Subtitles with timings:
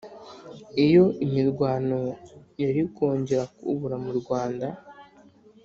[0.85, 1.99] iyo imirwano
[2.61, 4.67] yari kongera kubura mu rwanda.